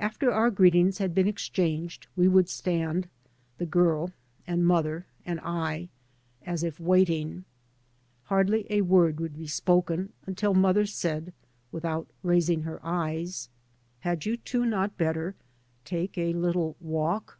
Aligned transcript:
After 0.00 0.32
our 0.32 0.50
greetings 0.50 0.98
had 0.98 1.14
been 1.14 1.28
exchanged 1.28 2.08
we 2.16 2.26
would 2.26 2.48
stand, 2.48 3.06
the 3.58 3.66
girl 3.66 4.10
and 4.48 4.66
mother 4.66 5.06
and 5.24 5.38
I, 5.44 5.90
as 6.44 6.64
if 6.64 6.80
waiting. 6.80 7.44
Hardly 8.24 8.66
a 8.68 8.80
word 8.80 9.20
would 9.20 9.36
be 9.38 9.46
spoken 9.46 10.12
until 10.26 10.54
mother 10.54 10.86
said, 10.86 11.32
without 11.70 12.08
raising 12.24 12.62
her 12.62 12.84
eyes, 12.84 13.48
D.D.t.zedbyG'OOglc 14.02 14.02
MY 14.02 14.02
MOTHER 14.02 14.02
AND 14.02 14.02
I" 14.02 14.08
Had 14.10 14.26
you 14.26 14.36
two 14.38 14.66
not 14.66 14.98
better— 14.98 15.34
take 15.84 16.18
a 16.18 16.32
little 16.32 16.76
walk?" 16.80 17.38